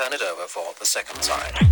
[0.00, 1.69] turn it over for the second side.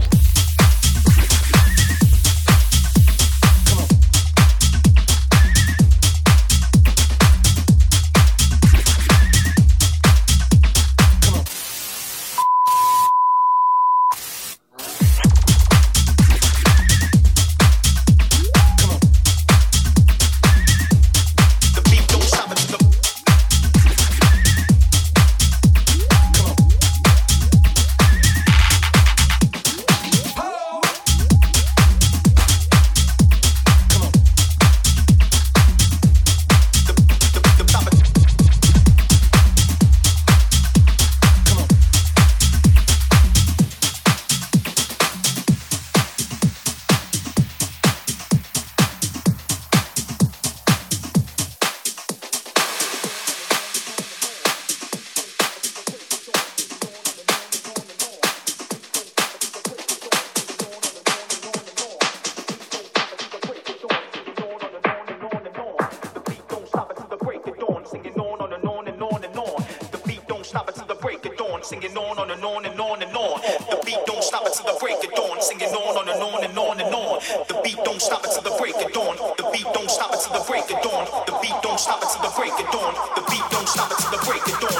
[71.80, 73.40] singing on on and on and on and on.
[73.70, 75.40] The beat don't stop until the break of dawn.
[75.40, 77.20] Singing on on and on and on and on.
[77.46, 79.16] The beat don't stop until the break of dawn.
[79.36, 81.06] The beat don't stop until the break of dawn.
[81.26, 82.94] The beat don't stop until the break of dawn.
[83.14, 84.77] The beat don't stop until the break of dawn.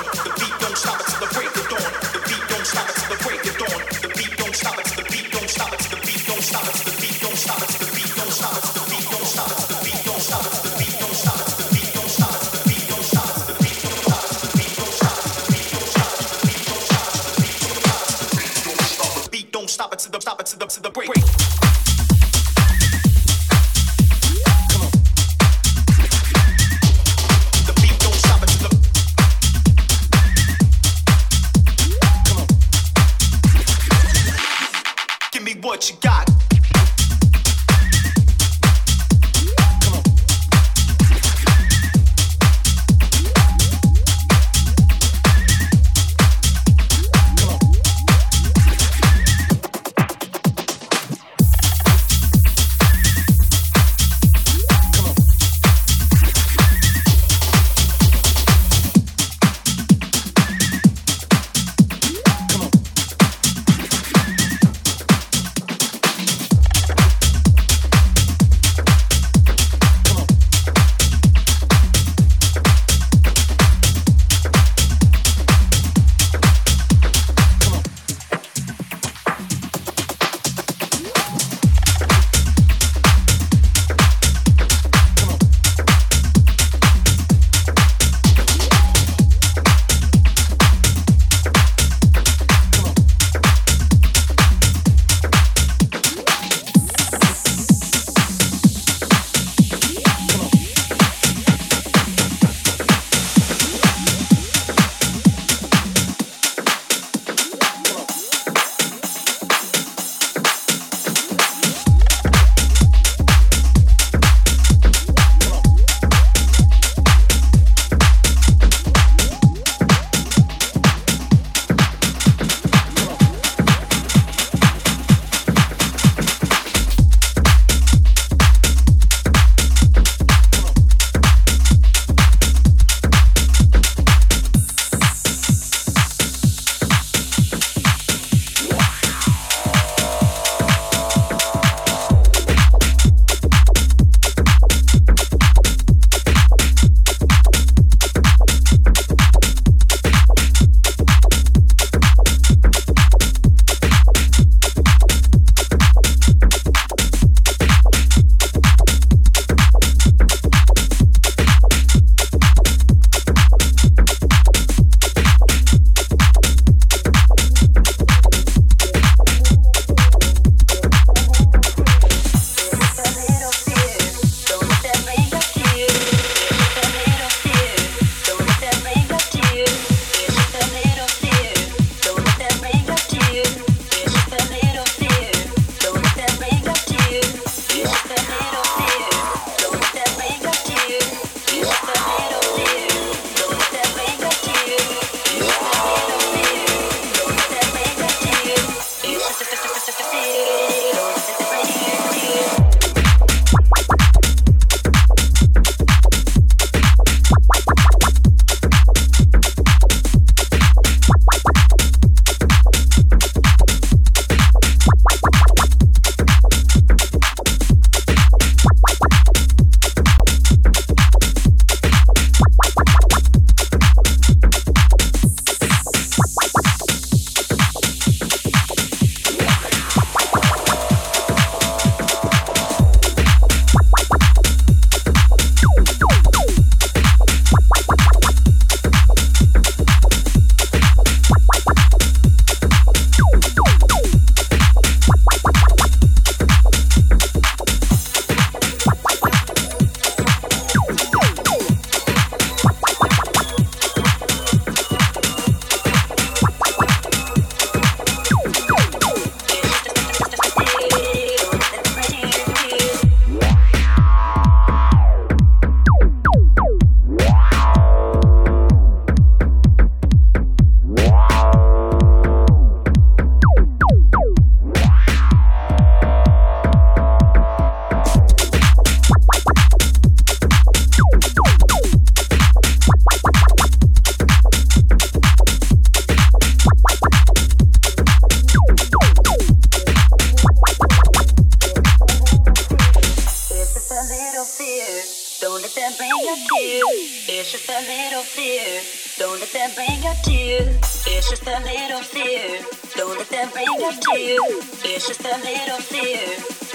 [303.49, 304.61] Don't let them that up to you.
[304.85, 306.21] It's just a little fear.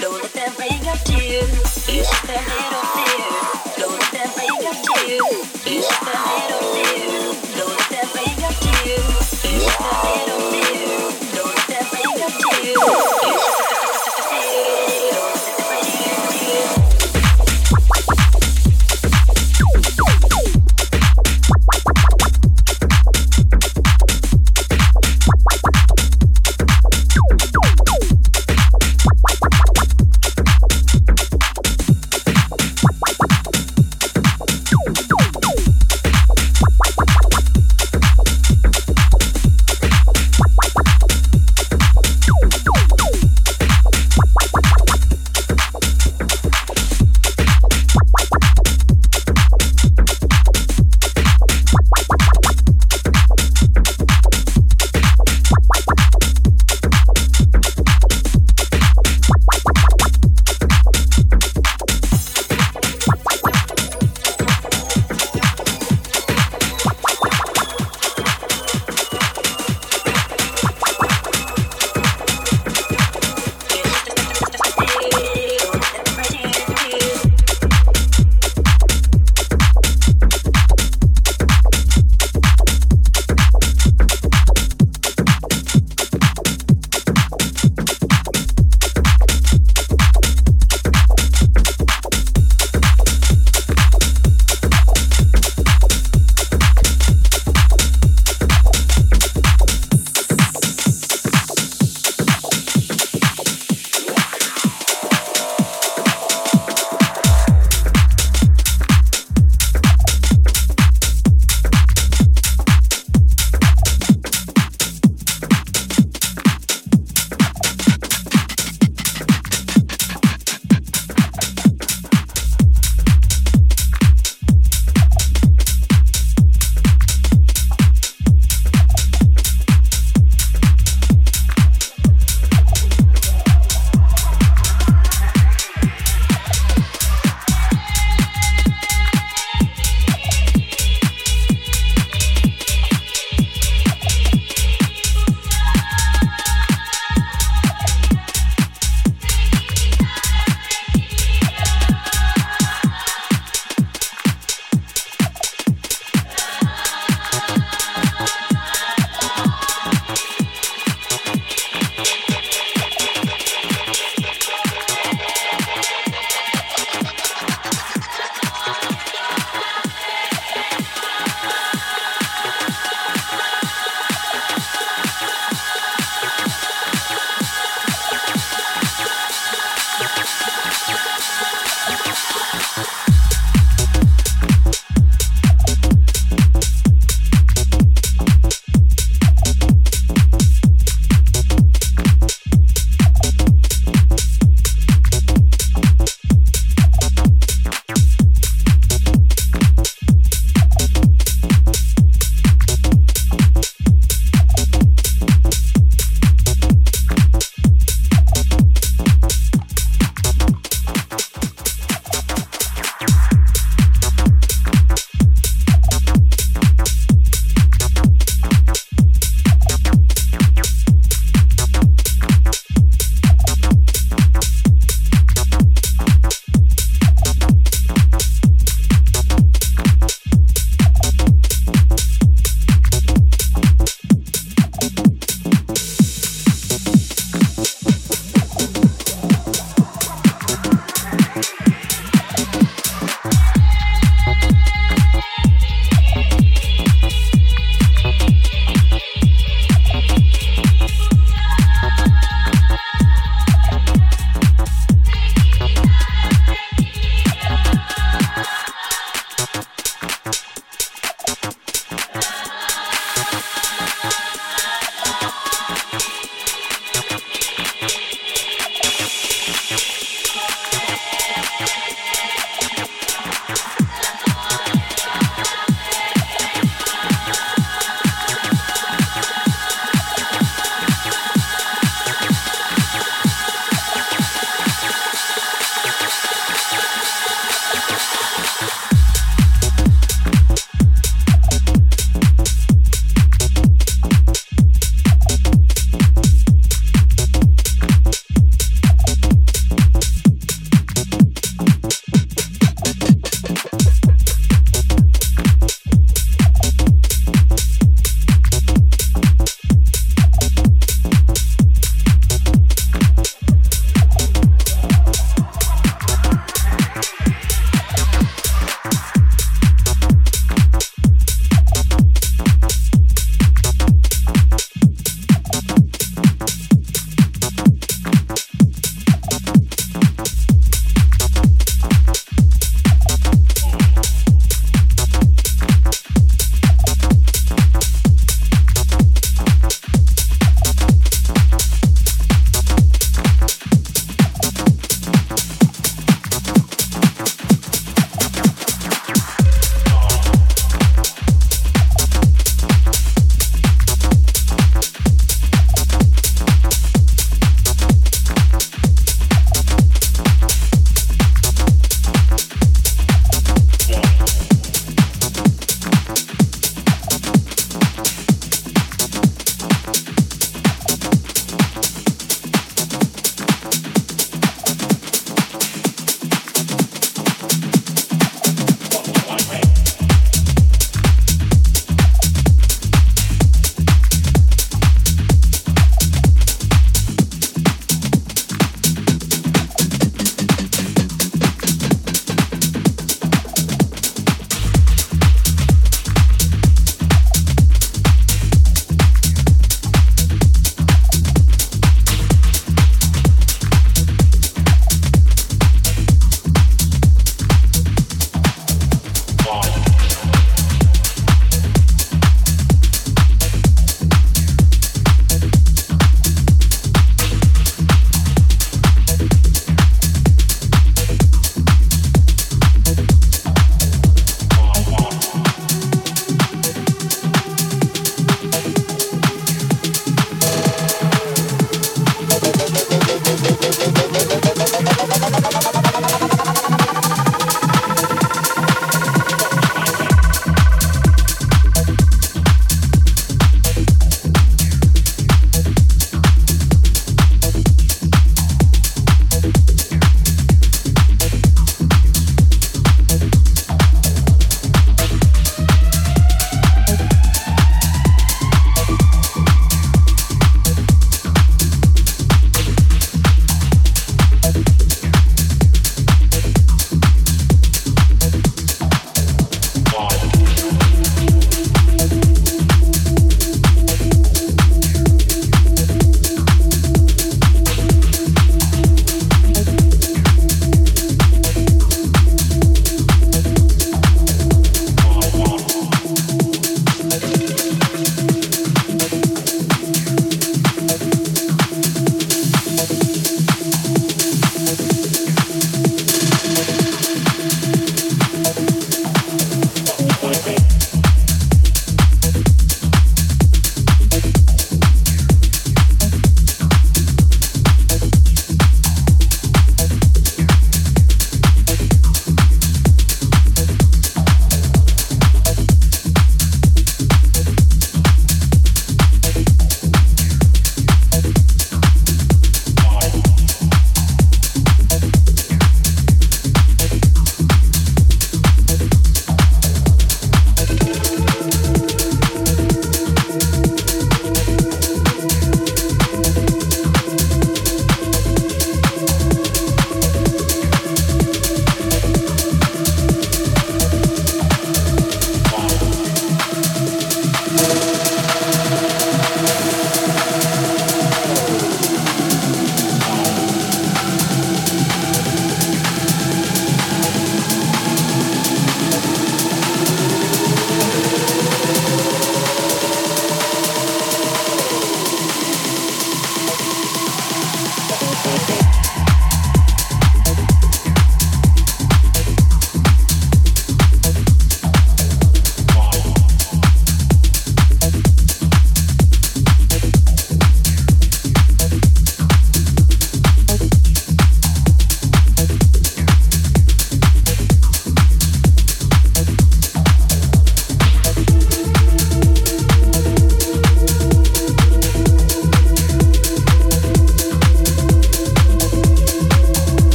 [0.00, 1.38] Don't let them that up to you.
[1.38, 3.30] It's just a little fear.
[3.78, 5.22] Don't let them that up to you.
[5.22, 7.14] It's just a little fear.
[7.54, 8.98] Don't let them that up to you.
[8.98, 10.33] It's just a little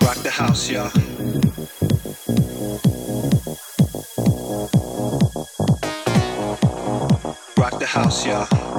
[0.00, 1.01] Rock the house, y'all.
[7.92, 8.71] House, y'all.